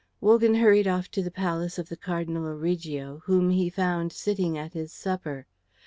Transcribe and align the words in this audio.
Wogan 0.19 0.55
hurried 0.55 0.87
off 0.87 1.11
to 1.11 1.21
the 1.21 1.29
palace 1.29 1.77
of 1.77 1.87
the 1.89 1.95
Cardinal 1.95 2.43
Origo, 2.47 3.21
whom 3.25 3.51
he 3.51 3.69
found 3.69 4.11
sitting 4.11 4.57
at 4.57 4.73
his 4.73 4.91
supper. 4.91 5.45